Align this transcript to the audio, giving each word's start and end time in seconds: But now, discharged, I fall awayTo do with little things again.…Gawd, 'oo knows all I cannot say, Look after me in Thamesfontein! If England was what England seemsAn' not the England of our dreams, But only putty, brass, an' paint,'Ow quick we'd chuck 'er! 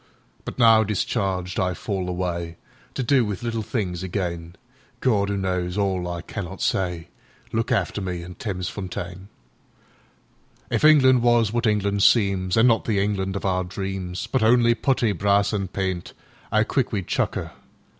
But 0.45 0.57
now, 0.57 0.83
discharged, 0.83 1.59
I 1.59 1.75
fall 1.75 2.07
awayTo 2.07 2.55
do 3.05 3.23
with 3.23 3.43
little 3.43 3.61
things 3.61 4.01
again.…Gawd, 4.01 5.29
'oo 5.29 5.37
knows 5.37 5.77
all 5.77 6.07
I 6.11 6.23
cannot 6.23 6.59
say, 6.59 7.09
Look 7.53 7.71
after 7.71 8.01
me 8.01 8.23
in 8.23 8.33
Thamesfontein! 8.33 9.27
If 10.71 10.83
England 10.83 11.21
was 11.21 11.53
what 11.53 11.67
England 11.67 11.99
seemsAn' 11.99 12.65
not 12.65 12.85
the 12.85 12.97
England 12.97 13.35
of 13.35 13.45
our 13.45 13.63
dreams, 13.63 14.25
But 14.25 14.41
only 14.41 14.73
putty, 14.73 15.11
brass, 15.11 15.53
an' 15.53 15.67
paint,'Ow 15.67 16.63
quick 16.63 16.91
we'd 16.91 17.05
chuck 17.05 17.37
'er! 17.37 17.51